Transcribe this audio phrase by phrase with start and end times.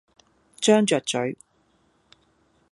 [0.59, 1.37] 張着嘴，